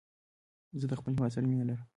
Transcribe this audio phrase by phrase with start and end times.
[0.79, 1.87] زه د خپل هېواد سره مینه لرم